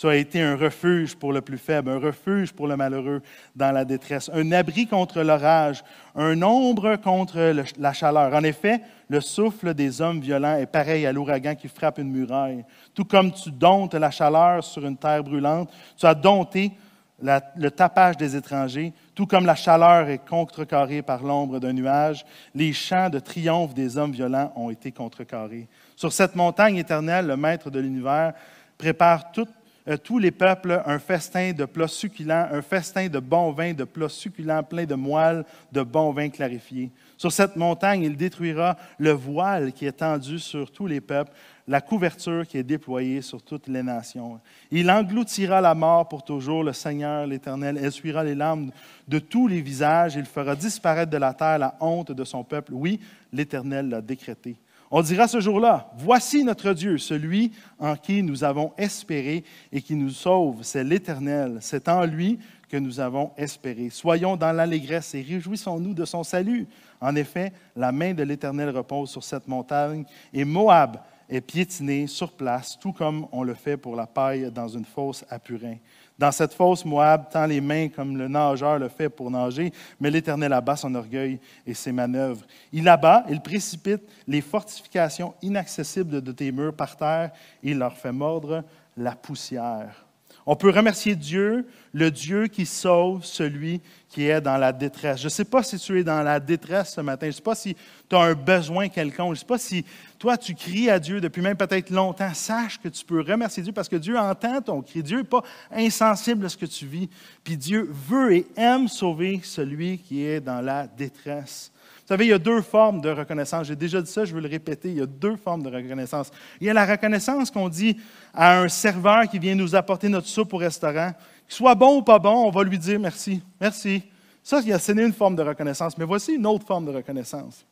[0.00, 3.20] Tu as été un refuge pour le plus faible, un refuge pour le malheureux
[3.54, 8.32] dans la détresse, un abri contre l'orage, un ombre contre la chaleur.
[8.32, 8.80] En effet,
[9.10, 12.64] le souffle des hommes violents est pareil à l'ouragan qui frappe une muraille.
[12.94, 16.72] Tout comme tu domptes la chaleur sur une terre brûlante, tu as dompté
[17.20, 22.24] le tapage des étrangers, tout comme la chaleur est contrecarrée par l'ombre d'un nuage,
[22.54, 25.68] les chants de triomphe des hommes violents ont été contrecarrés.
[25.94, 28.32] Sur cette montagne éternelle, le maître de l'univers
[28.78, 29.50] prépare toute
[29.90, 33.84] euh, tous les peuples un festin de plats succulents, un festin de bon vin, de
[33.84, 36.90] plats succulents pleins de moelle, de bon vin clarifié.
[37.16, 41.32] Sur cette montagne, il détruira le voile qui est tendu sur tous les peuples,
[41.68, 44.40] la couverture qui est déployée sur toutes les nations.
[44.70, 48.70] Il engloutira la mort pour toujours, le Seigneur, l'Éternel, essuiera les larmes
[49.06, 52.72] de tous les visages, il fera disparaître de la terre la honte de son peuple.
[52.74, 53.00] Oui,
[53.32, 54.56] l'Éternel l'a décrété.
[54.92, 59.94] On dira ce jour-là, voici notre Dieu, celui en qui nous avons espéré et qui
[59.94, 61.58] nous sauve, c'est l'Éternel.
[61.60, 63.88] C'est en lui que nous avons espéré.
[63.90, 66.66] Soyons dans l'allégresse et réjouissons-nous de son salut.
[67.00, 70.98] En effet, la main de l'Éternel repose sur cette montagne et Moab
[71.28, 75.24] est piétiné sur place, tout comme on le fait pour la paille dans une fosse
[75.30, 75.76] à purin.
[76.20, 80.10] Dans cette fosse, Moab tend les mains comme le nageur le fait pour nager, mais
[80.10, 82.44] l'Éternel abat son orgueil et ses manœuvres.
[82.74, 87.30] Il abat, il précipite les fortifications inaccessibles de tes murs par terre
[87.62, 88.62] et il leur fait mordre
[88.98, 90.04] la poussière.
[90.52, 95.20] On peut remercier Dieu, le Dieu qui sauve celui qui est dans la détresse.
[95.20, 97.26] Je ne sais pas si tu es dans la détresse ce matin.
[97.26, 97.76] Je ne sais pas si
[98.08, 99.28] tu as un besoin quelconque.
[99.28, 99.84] Je ne sais pas si
[100.18, 102.34] toi, tu cries à Dieu depuis même peut-être longtemps.
[102.34, 105.04] Sache que tu peux remercier Dieu parce que Dieu entend ton cri.
[105.04, 107.08] Dieu n'est pas insensible à ce que tu vis.
[107.44, 111.70] Puis Dieu veut et aime sauver celui qui est dans la détresse.
[112.10, 113.68] Vous savez, il y a deux formes de reconnaissance.
[113.68, 114.88] J'ai déjà dit ça, je veux le répéter.
[114.88, 116.32] Il y a deux formes de reconnaissance.
[116.60, 117.96] Il y a la reconnaissance qu'on dit
[118.34, 121.12] à un serveur qui vient nous apporter notre soupe au restaurant.
[121.46, 123.40] Qu'il soit bon ou pas bon, on va lui dire merci.
[123.60, 124.02] Merci.
[124.42, 125.96] Ça, c'est une forme de reconnaissance.
[125.96, 127.64] Mais voici une autre forme de reconnaissance.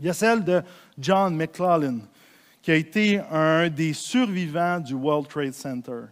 [0.00, 0.62] Il y a celle de
[0.98, 1.98] John McClellan,
[2.62, 6.06] qui a été un des survivants du World Trade Center.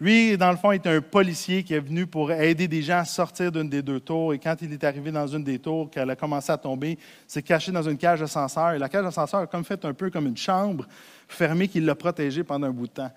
[0.00, 3.04] Lui, dans le fond, est un policier qui est venu pour aider des gens à
[3.04, 4.32] sortir d'une des deux tours.
[4.32, 7.42] Et quand il est arrivé dans une des tours, qu'elle a commencé à tomber, s'est
[7.42, 8.74] caché dans une cage d'ascenseur.
[8.74, 10.86] Et la cage d'ascenseur a comme fait un peu comme une chambre
[11.26, 13.10] fermée qui l'a protégé pendant un bout de temps.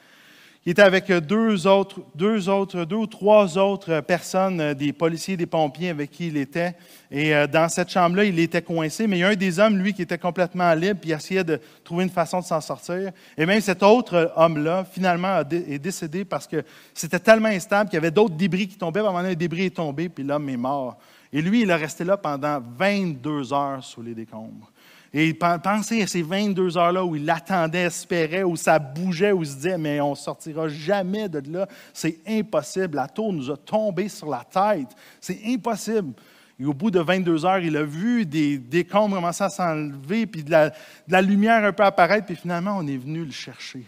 [0.64, 5.36] Il était avec deux autres, deux autres, deux ou trois autres personnes, euh, des policiers,
[5.36, 6.76] des pompiers avec qui il était.
[7.10, 9.80] Et euh, dans cette chambre-là, il était coincé, mais il y a un des hommes,
[9.80, 13.12] lui, qui était complètement libre, puis il essayait de trouver une façon de s'en sortir.
[13.36, 18.00] Et même cet autre homme-là, finalement, est décédé parce que c'était tellement instable qu'il y
[18.00, 19.00] avait d'autres débris qui tombaient.
[19.00, 21.00] À un moment débris est tombé, puis l'homme est mort.
[21.34, 24.72] Et lui, il est resté là pendant 22 heures sous les décombres.
[25.14, 29.50] Et pensez à ces 22 heures-là où il attendait, espérait, où ça bougeait, où il
[29.50, 31.68] se disait, mais on ne sortira jamais de là.
[31.94, 32.96] C'est impossible.
[32.96, 34.88] La tour nous a tombé sur la tête.
[35.20, 36.14] C'est impossible.
[36.58, 40.44] Et au bout de 22 heures, il a vu des décombres commencer à s'enlever, puis
[40.44, 40.76] de la, de
[41.10, 43.84] la, lumière un peu apparaître, puis finalement, on est venu le chercher.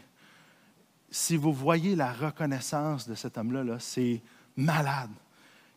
[1.10, 4.22] Si vous voyez la reconnaissance de cet homme-là, -là, c'est
[4.58, 5.12] malade.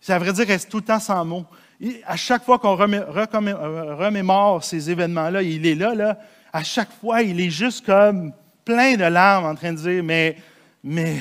[0.06, 1.44] Ça, à vrai dire, reste tout le temps sans mots.
[2.06, 6.16] À chaque fois qu'on euh, remémore ces événements-là, il est là, là,
[6.52, 8.32] à chaque fois, il est juste comme
[8.64, 10.36] plein de larmes en train de dire, mais,
[10.84, 11.16] mais,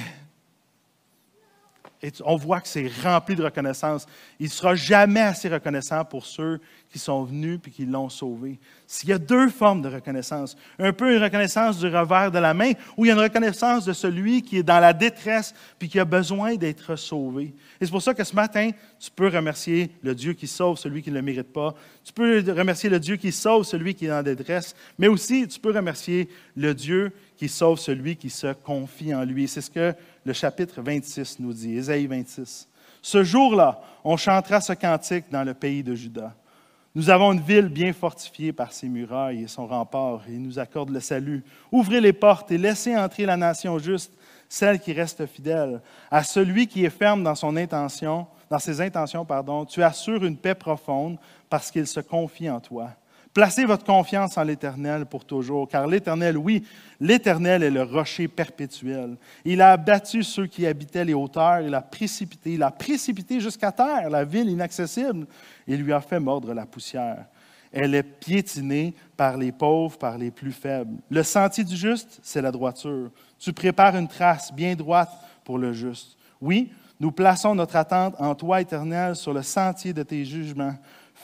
[2.23, 4.05] on voit que c'est rempli de reconnaissance.
[4.39, 8.59] Il ne sera jamais assez reconnaissant pour ceux qui sont venus et qui l'ont sauvé.
[8.87, 12.53] S'il y a deux formes de reconnaissance, un peu une reconnaissance du revers de la
[12.53, 15.89] main, ou il y a une reconnaissance de celui qui est dans la détresse puis
[15.89, 17.53] qui a besoin d'être sauvé.
[17.81, 21.01] Et c'est pour ça que ce matin, tu peux remercier le Dieu qui sauve celui
[21.01, 21.75] qui ne le mérite pas.
[22.03, 25.59] Tu peux remercier le Dieu qui sauve celui qui est en détresse, mais aussi tu
[25.59, 29.47] peux remercier le Dieu qui sauve celui qui se confie en lui.
[29.47, 29.93] C'est ce que
[30.25, 32.67] le chapitre 26 nous dit, Ésaïe 26.
[33.01, 36.33] Ce jour-là, on chantera ce cantique dans le pays de Juda.
[36.95, 40.89] Nous avons une ville bien fortifiée par ses murailles et son rempart, il nous accorde
[40.89, 41.43] le salut.
[41.71, 44.13] Ouvrez les portes et laissez entrer la nation juste,
[44.49, 45.81] celle qui reste fidèle.
[46.09, 50.37] À celui qui est ferme dans son intention, dans ses intentions, pardon, tu assures une
[50.37, 51.17] paix profonde
[51.49, 52.91] parce qu'il se confie en toi.
[53.35, 56.63] Placez votre confiance en l'Éternel pour toujours, car l'Éternel, oui,
[57.01, 59.17] l'Éternel est le rocher perpétuel.
[59.43, 63.73] Il a abattu ceux qui habitaient les hauteurs, il a précipité, il a précipité jusqu'à
[63.73, 65.27] terre la ville inaccessible,
[65.67, 67.25] et lui a fait mordre la poussière.
[67.73, 70.95] Elle est piétinée par les pauvres, par les plus faibles.
[71.09, 73.11] Le sentier du juste, c'est la droiture.
[73.37, 75.11] Tu prépares une trace bien droite
[75.43, 76.15] pour le juste.
[76.39, 76.71] Oui,
[77.01, 80.75] nous plaçons notre attente en toi, Éternel, sur le sentier de tes jugements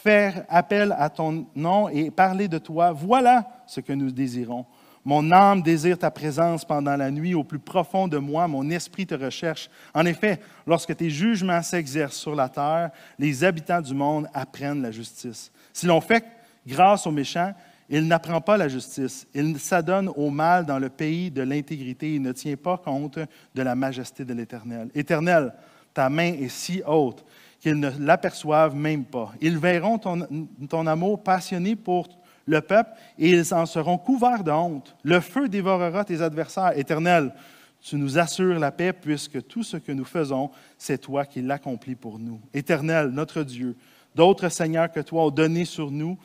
[0.04, 4.66] faire appel à ton nom et parler de toi, voilà ce que nous désirons.
[5.04, 9.08] Mon âme désire ta présence pendant la nuit, au plus profond de moi, mon esprit
[9.08, 9.70] te recherche.
[9.94, 14.92] En effet, lorsque tes jugements s'exercent sur la terre, les habitants du monde apprennent la
[14.92, 15.52] justice.
[15.74, 16.24] Si l'on fait
[16.68, 17.54] grâce aux méchants,
[17.90, 19.28] il n'apprend pas la justice.
[19.34, 22.16] Il s'adonne au mal dans le pays de l'intégrité.
[22.16, 23.20] Il ne tient pas compte
[23.54, 24.90] de la majesté de l'Éternel.
[24.96, 25.54] Éternel,
[25.94, 27.26] ta main est si haute
[27.62, 29.32] qu'ils ne l'aperçoivent même pas.
[29.40, 32.10] Ils verront ton, amour passionné pour
[32.48, 34.96] le peuple et ils en seront couverts de honte.
[35.04, 36.78] Le feu dévorera tes adversaires.
[36.78, 37.32] Éternel,
[37.80, 41.96] tu nous assures la paix puisque tout ce que nous faisons, c'est toi qui l'accomplis
[41.96, 42.42] pour nous.
[42.54, 43.78] Éternel, notre Dieu,
[44.16, 46.18] d'autres seigneurs que toi ont donné sur nous,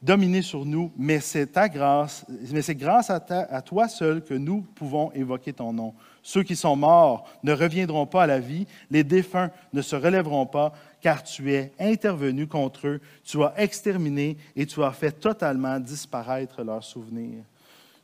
[0.00, 4.34] dominé sur nous, mais c'est ta grâce, mais c'est grâce à, à toi seul que
[4.34, 5.92] nous pouvons évoquer ton nom.
[6.28, 10.44] Ceux qui sont morts ne reviendront pas à la vie, les défunts ne se relèveront
[10.44, 15.80] pas, car tu es intervenu contre eux, tu as exterminé et tu as fait totalement
[15.80, 17.42] disparaître leurs souvenirs.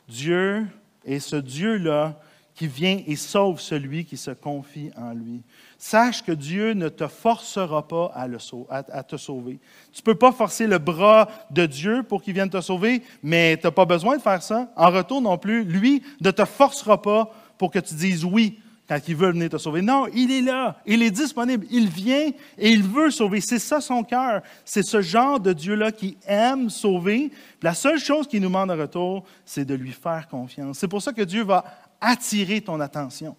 [0.09, 0.67] Dieu
[1.05, 2.19] est ce Dieu-là
[2.55, 5.43] qui vient et sauve celui qui se confie en lui.
[5.77, 9.59] Sache que Dieu ne te forcera pas à, te sauver.
[9.93, 13.59] Tu ne peux pas forcer le bras de Dieu pour qu'il vienne te sauver, mais
[13.59, 14.73] tu n'as pas besoin de faire ça.
[14.77, 18.99] En retour non plus, lui ne te forcera pas pour que tu dises oui quand
[19.09, 19.81] il veut venir te sauver.
[19.83, 23.41] Non, il est là, il est disponible, il vient et il veut sauver.
[23.41, 24.43] C'est ça son cœur.
[24.65, 27.31] C'est ce genre de Dieu-là qui aime sauver.
[27.63, 30.79] La seule chose qu'il nous demande en retour, c'est de lui faire confiance.
[30.79, 31.65] C'est pour ça que Dieu va
[32.01, 33.37] attirer ton attention.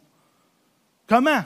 [1.08, 1.43] Comment?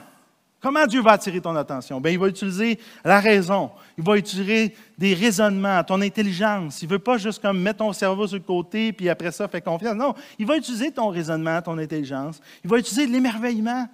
[0.60, 2.00] Comment Dieu va attirer ton attention?
[2.00, 3.70] Bien, il va utiliser la raison.
[3.96, 6.82] Il va utiliser des raisonnements, ton intelligence.
[6.82, 9.48] Il ne veut pas juste comme mettre ton cerveau sur le côté, puis après ça,
[9.48, 9.94] faire confiance.
[9.94, 12.40] Non, il va utiliser ton raisonnement, ton intelligence.
[12.62, 13.88] Il va utiliser l'émerveillement.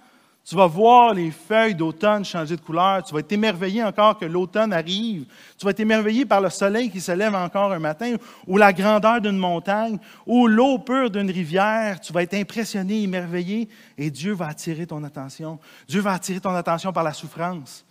[0.47, 3.03] Tu vas voir les feuilles d'automne changer de couleur.
[3.03, 5.25] Tu vas être émerveillé encore que l'automne arrive.
[5.57, 8.15] Tu vas être émerveillé par le soleil qui se lève encore un matin,
[8.47, 11.99] ou la grandeur d'une montagne, ou l'eau pure d'une rivière.
[11.99, 15.59] Tu vas être impressionné, émerveillé, et Dieu va attirer ton attention.
[15.85, 17.85] Dieu va attirer ton attention par la souffrance.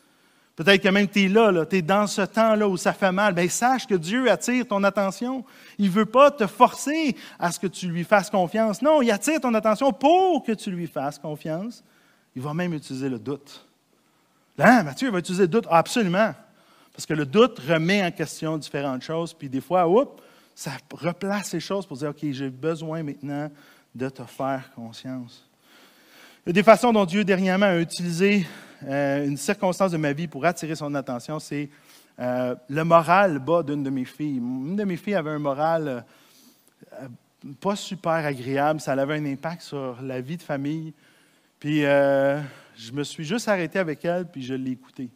[0.55, 3.35] Peut-être que même tu es là, tu es dans ce temps-là où ça fait mal.
[3.35, 5.45] Bien, sache que Dieu attire ton attention.
[5.77, 8.81] Il ne veut pas te forcer à ce que tu lui fasses confiance.
[8.81, 11.85] Non, il attire ton attention pour que tu lui fasses confiance.
[12.37, 13.66] Il va même utiliser le doute.
[14.59, 15.66] Là, Mathieu, il va utiliser le doute.
[15.70, 16.35] absolument.
[16.92, 19.35] Parce que le doute remet en question différentes choses.
[19.35, 20.22] Puis des fois, oups,
[20.55, 23.51] ça replace les choses pour dire, OK, j'ai besoin maintenant
[23.94, 25.46] de te faire conscience.
[26.44, 28.46] Il y a des façons dont Dieu dernièrement a utilisé
[28.87, 31.68] euh, une circonstance de ma vie pour attirer son attention, c'est
[32.18, 34.37] euh, le moral bas d'une de mes filles.
[34.37, 36.05] Une de mes filles avait un moral
[36.92, 37.09] euh,
[37.61, 40.92] pas super agréable, ça avait un impact sur la vie de famille.
[41.66, 42.40] Puis euh,
[42.76, 45.11] je me suis juste arrêté avec elle, puis je l'ai écoutée.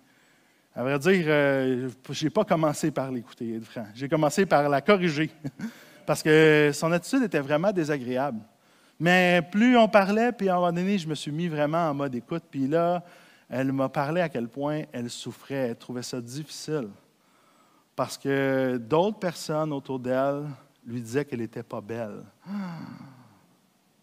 [0.75, 3.61] À vrai dire, euh, je n'ai pas commencé par l'écouter,
[3.95, 5.31] J'ai commencé par la corriger.
[6.07, 8.41] parce que son attitude était vraiment désagréable.
[8.99, 11.95] Mais plus on parlait, puis à un moment donné, je me suis mis vraiment en
[11.95, 12.43] mode écoute.
[12.51, 13.05] Puis là,
[13.49, 16.89] elle m'a parlé à quel point elle souffrait, elle trouvait ça difficile.
[17.95, 20.47] Parce que d'autres personnes autour d'elle
[20.85, 22.25] lui disaient qu'elle n'était pas belle.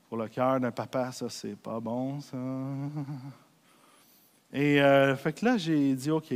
[0.08, 2.38] Pour le cœur d'un papa, ça, c'est pas bon, ça.
[4.54, 6.34] Et euh, fait que là, j'ai dit OK.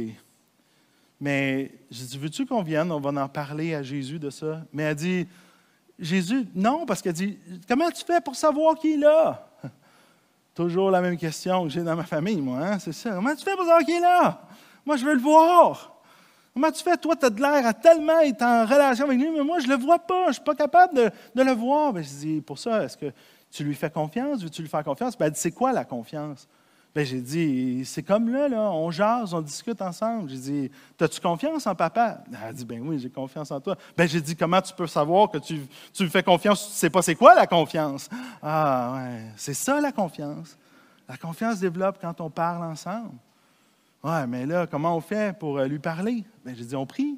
[1.20, 2.92] Mais j'ai dit Veux-tu qu'on vienne?
[2.92, 4.62] On va en parler à Jésus de ça.
[4.74, 5.28] Mais elle dit
[5.98, 9.48] Jésus, non, parce qu'elle dit Comment tu fais pour savoir qui est là?
[10.56, 12.80] Toujours la même question que j'ai dans ma famille, moi, hein?
[12.80, 13.12] c'est ça.
[13.12, 14.42] Comment tu fais pour savoir qui est là?
[14.86, 16.02] Moi, je veux le voir.
[16.54, 16.98] Comment tu fais?
[16.98, 19.68] Toi, tu as de l'air à tellement être en relation avec lui, mais moi, je
[19.68, 20.24] ne le vois pas.
[20.24, 21.94] Je ne suis pas capable de, le voir.
[21.94, 23.12] Ben, je dis, pour ça, est-ce que
[23.52, 24.42] tu lui fais confiance?
[24.42, 25.18] Veux-tu lui faire confiance?
[25.18, 26.48] Ben, elle dit, c'est quoi la confiance?
[26.94, 30.30] Ben, j'ai dit, c'est comme là, on jase, on discute ensemble.
[30.30, 32.22] J'ai dit, as-tu confiance en papa?
[32.30, 33.78] Elle a dit, ben oui, j'ai confiance en toi.
[33.96, 35.62] Ben, j'ai dit, comment tu peux savoir que tu,
[35.94, 36.66] tu me fais confiance?
[36.66, 38.10] Tu ne sais pas c'est quoi la confiance?
[38.42, 40.58] Ah, ouais, c'est ça la confiance.
[41.08, 43.16] La confiance développe quand on parle ensemble.
[44.04, 46.26] Ouais, mais là, comment on fait pour euh, lui parler?
[46.44, 47.18] Ben, j'ai dit, on prie.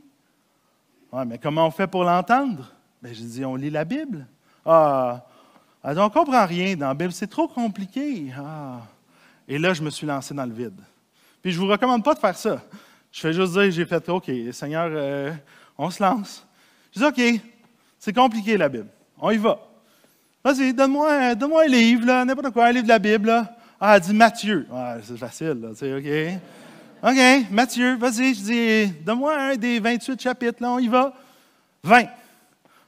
[1.11, 2.71] Ouais, mais comment on fait pour l'entendre?
[3.01, 4.27] Ben, j'ai dit, on lit la Bible.
[4.65, 5.25] Ah,
[5.83, 8.31] on ne comprend rien dans la Bible, c'est trop compliqué.
[8.37, 8.81] Ah.
[9.47, 10.79] Et là, je me suis lancé dans le vide.
[11.41, 12.61] Puis je ne vous recommande pas de faire ça.
[13.11, 15.33] Je fais juste dire, j'ai fait, OK, Seigneur, euh,
[15.77, 16.45] on se lance.
[16.95, 17.41] Je dis, OK,
[17.99, 18.87] c'est compliqué la Bible.
[19.19, 19.59] On y va.
[20.43, 23.31] Vas-y, donne-moi donne un livre, n'importe quoi, un livre de la Bible.
[23.79, 24.67] Ah, elle dit Matthieu.
[24.73, 26.39] Ah, c'est facile, là, OK.
[27.03, 31.13] OK, Matthieu, vas-y, je dis, donne-moi un des 28 chapitres, là, on y va.
[31.83, 32.05] 20.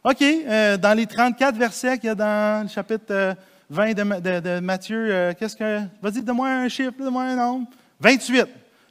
[0.06, 3.36] OK, euh, dans les 34 versets qu'il y a dans le chapitre
[3.72, 5.80] 20 euh, de, Matthieu, euh, qu'est-ce que.
[6.00, 7.68] Vas-y, donne-moi un chiffre, donne-moi un nombre.
[8.00, 8.46] 28.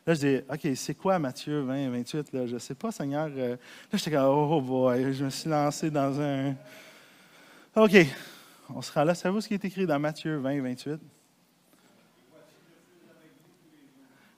[0.05, 2.33] Là, je dis, OK, c'est quoi Matthieu 20, 28?
[2.33, 2.46] Là?
[2.48, 3.29] Je ne sais pas, Seigneur.
[3.29, 3.57] Là,
[3.92, 6.57] j'étais comme, oh boy, je me suis lancé dans un.
[7.77, 7.94] OK,
[8.74, 9.14] on sera là.
[9.14, 11.00] Savez-vous ce qui est écrit dans Matthieu 20, 28?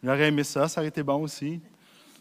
[0.05, 1.59] J'aurais aimé ça, ça aurait été bon aussi.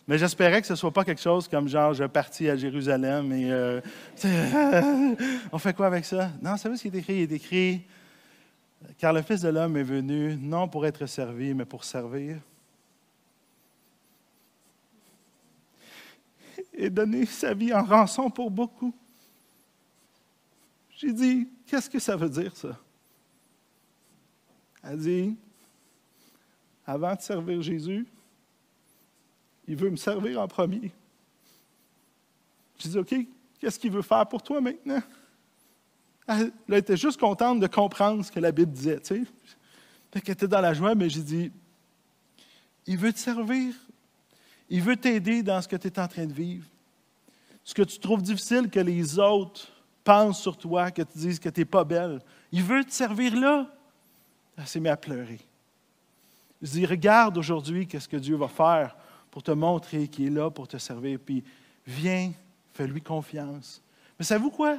[0.07, 3.31] Mais j'espérais que ce ne soit pas quelque chose comme genre, je partis à Jérusalem
[3.31, 3.81] et euh,
[5.51, 6.31] on fait quoi avec ça?
[6.41, 7.15] Non, savez ce qui est écrit?
[7.15, 7.81] Il est écrit,
[8.99, 12.39] car le Fils de l'homme est venu non pour être servi, mais pour servir.
[16.73, 18.93] Et donner sa vie en rançon pour beaucoup.
[20.97, 22.77] J'ai dit, qu'est-ce que ça veut dire ça?
[24.83, 25.37] Elle dit,
[26.85, 28.05] avant de servir Jésus,
[29.67, 30.91] il veut me servir en premier.
[32.80, 33.15] Je dis, OK,
[33.60, 35.01] qu'est-ce qu'il veut faire pour toi maintenant?
[36.28, 38.99] Elle, était juste contente de comprendre ce que la Bible disait.
[38.99, 39.25] Tu
[40.12, 40.21] sais.
[40.21, 41.51] qu'elle était dans la joie, mais j'ai dit,
[42.88, 43.73] il veut te servir.
[44.69, 46.65] Il veut t'aider dans ce que tu es en train de vivre.
[47.63, 49.67] Ce que tu trouves difficile que les autres
[50.04, 52.21] pensent sur toi, que tu dises que tu n'es pas belle.
[52.51, 53.67] Il veut te servir là.
[54.58, 55.39] Elle s'est mise à pleurer.
[56.62, 58.95] Je dis, regarde aujourd'hui qu'est-ce que Dieu va faire
[59.36, 61.19] pour te montrer qu'il est là pour te servir.
[61.19, 61.43] Puis
[61.86, 62.32] viens,
[62.71, 63.82] fais-lui confiance.
[64.17, 64.78] Mais savez-vous quoi?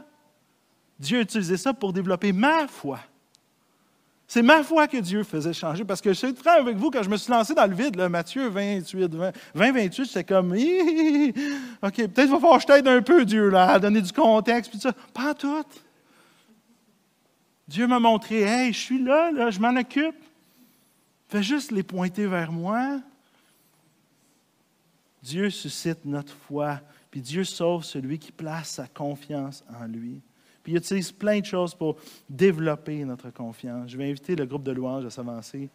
[0.99, 3.01] Dieu a utilisé ça pour développer ma foi.
[4.27, 5.85] C'est ma foi que Dieu faisait changer.
[5.85, 7.97] Parce que je suis très avec vous, quand je me suis lancé dans le vide,
[7.97, 10.57] là, Matthieu 28, 20, 28, j'étais comme, OK,
[11.95, 14.71] peut-être qu'il va falloir que je t'aide un peu, Dieu, là, à donner du contexte,
[14.71, 14.95] puis ça.
[15.13, 15.67] Pas tout.
[17.69, 20.17] Dieu m'a montré, hey, je suis là je m'en occupe.
[21.29, 23.03] Fais juste les pointer vers moi.
[25.27, 30.21] Dieu suscite notre foi, puis Dieu sauve celui qui place sa confiance en lui.
[30.63, 31.97] Puis il utilise plein de choses pour
[32.31, 33.91] développer notre confiance.
[33.91, 35.69] Je vais inviter le groupe de louanges à s'avancer.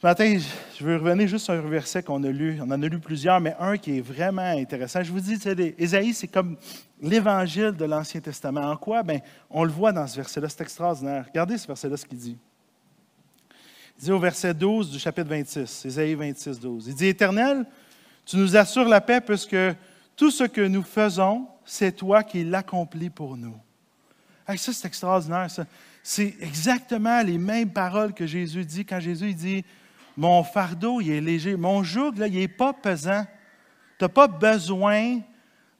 [0.00, 0.38] Ce matin,
[0.78, 2.56] je veux revenir juste sur un verset qu'on a lu.
[2.60, 5.02] On en a lu plusieurs, mais un qui est vraiment intéressant.
[5.02, 5.36] Je vous dis,
[5.76, 6.56] Ésaïe, c'est comme
[7.02, 8.62] l'évangile de l'Ancien Testament.
[8.62, 9.02] En quoi?
[9.02, 9.18] Bien,
[9.50, 10.48] on le voit dans ce verset-là.
[10.48, 11.26] C'est extraordinaire.
[11.26, 12.38] Regardez ce verset-là, ce qu'il dit.
[13.98, 16.86] Il dit au verset 12 du chapitre 26, Ésaïe 26, 12.
[16.86, 17.66] Il dit Éternel,
[18.24, 19.56] tu nous assures la paix puisque
[20.16, 23.56] tout ce que nous faisons, c'est toi qui l'accomplis pour nous.
[24.46, 25.48] ça, c'est extraordinaire.
[26.02, 29.64] C'est exactement les mêmes paroles que Jésus dit quand Jésus dit
[30.16, 31.56] Mon fardeau, il est léger.
[31.56, 33.24] Mon joug, là, il n'est pas pesant.
[33.98, 35.20] Tu n'as pas besoin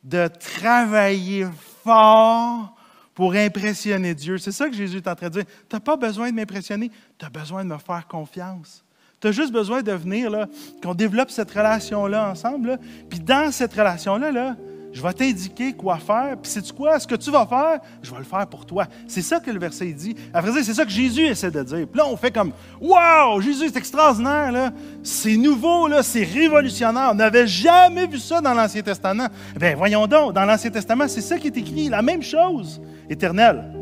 [0.02, 1.46] de travailler
[1.82, 2.76] fort
[3.14, 4.38] pour impressionner Dieu.
[4.38, 5.44] C'est ça que Jésus est en train de dire.
[5.68, 8.84] Tu n'as pas besoin de m'impressionner, tu as besoin de me faire confiance.
[9.20, 10.46] Tu as juste besoin de venir,
[10.82, 12.78] qu'on développe cette relation-là ensemble.
[13.08, 14.56] Puis dans cette relation-là, là,
[14.92, 16.36] je vais t'indiquer quoi faire.
[16.42, 16.98] Puis sais-tu quoi?
[16.98, 18.86] Ce que tu vas faire, je vais le faire pour toi.
[19.06, 20.16] C'est ça que le verset dit.
[20.32, 21.86] À vrai dire, c'est ça que Jésus essaie de dire.
[21.86, 23.40] Puis là, on fait comme Wow!
[23.40, 24.72] Jésus est extraordinaire.
[25.02, 25.88] C'est nouveau.
[26.02, 27.10] C'est révolutionnaire.
[27.12, 29.26] On n'avait jamais vu ça dans l'Ancien Testament.
[29.58, 31.88] Bien, voyons donc, dans l'Ancien Testament, c'est ça qui est écrit.
[31.88, 32.80] La même chose.
[33.08, 33.72] Éternel,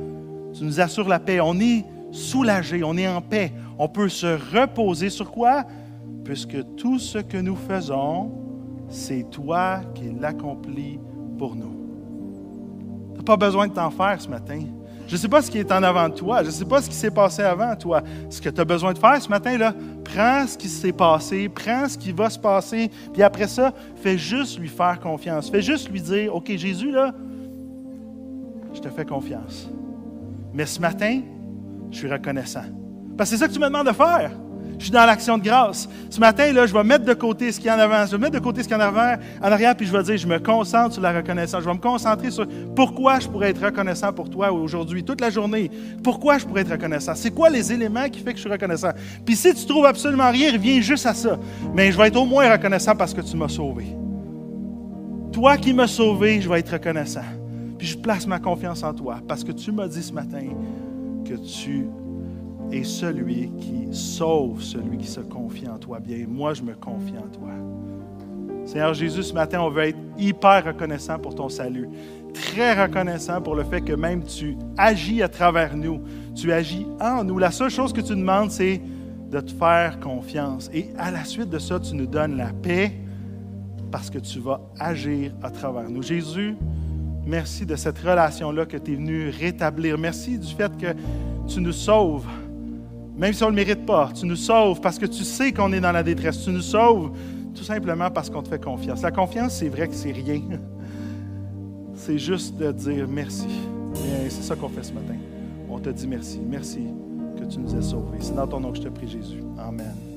[0.52, 1.40] tu nous assures la paix.
[1.40, 3.52] On est soulagé, on est en paix.
[3.78, 5.64] On peut se reposer sur quoi?
[6.24, 8.32] Puisque tout ce que nous faisons,
[8.88, 10.98] c'est toi qui l'accomplis
[11.38, 11.76] pour nous.
[13.12, 14.60] Tu n'as pas besoin de t'en faire ce matin.
[15.06, 16.42] Je ne sais pas ce qui est en avant de toi.
[16.42, 18.02] Je ne sais pas ce qui s'est passé avant toi.
[18.28, 19.72] Ce que tu as besoin de faire ce matin, là,
[20.04, 24.18] prends ce qui s'est passé, prends ce qui va se passer, puis après ça, fais
[24.18, 25.48] juste lui faire confiance.
[25.48, 27.14] Fais juste lui dire, OK, Jésus, là,
[28.74, 29.70] je te fais confiance.
[30.52, 31.22] Mais ce matin,
[31.90, 32.64] je suis reconnaissant.
[33.18, 34.30] Parce que c'est ça que tu me demandes de faire
[34.78, 35.88] je suis dans l'action de grâce.
[36.08, 38.06] Ce matin, je vais mettre de côté ce qu'il y a en avant.
[38.06, 39.92] Je vais mettre de côté ce qu'il y a en, avant, en arrière, puis je
[39.92, 41.62] vais dire, je me concentre sur la reconnaissance.
[41.62, 45.30] Je vais me concentrer sur pourquoi je pourrais être reconnaissant pour toi aujourd'hui, toute la
[45.30, 45.70] journée.
[46.02, 47.14] Pourquoi je pourrais être reconnaissant?
[47.16, 48.90] C'est quoi les éléments qui font que je suis reconnaissant?
[49.26, 51.38] Puis si tu trouves absolument rien, reviens juste à ça.
[51.74, 53.86] Mais je vais être au moins reconnaissant parce que tu m'as sauvé.
[55.32, 57.24] Toi qui m'as sauvé, je vais être reconnaissant.
[57.78, 60.42] Puis je place ma confiance en toi parce que tu m'as dit ce matin
[61.24, 61.86] que tu
[62.70, 66.00] et celui qui sauve celui qui se confie en toi.
[66.00, 67.50] Bien, moi, je me confie en toi.
[68.66, 71.88] Seigneur Jésus, ce matin, on veut être hyper reconnaissant pour ton salut.
[72.34, 76.02] Très reconnaissant pour le fait que même tu agis à travers nous.
[76.34, 77.38] Tu agis en nous.
[77.38, 78.82] La seule chose que tu demandes, c'est
[79.30, 80.70] de te faire confiance.
[80.74, 82.92] Et à la suite de ça, tu nous donnes la paix
[83.90, 86.02] parce que tu vas agir à travers nous.
[86.02, 86.54] Jésus,
[87.24, 89.96] merci de cette relation-là que tu es venu rétablir.
[89.96, 90.88] Merci du fait que
[91.46, 92.26] tu nous sauves
[93.18, 95.72] même si on ne le mérite pas, tu nous sauves parce que tu sais qu'on
[95.72, 96.44] est dans la détresse.
[96.44, 97.10] Tu nous sauves
[97.54, 99.02] tout simplement parce qu'on te fait confiance.
[99.02, 100.42] La confiance, c'est vrai que c'est rien.
[101.94, 103.48] C'est juste de dire merci.
[104.28, 105.16] C'est ça qu'on fait ce matin.
[105.68, 106.40] On te dit merci.
[106.48, 106.86] Merci
[107.36, 108.18] que tu nous aies sauvés.
[108.20, 109.42] C'est dans ton nom que je te prie, Jésus.
[109.58, 110.07] Amen.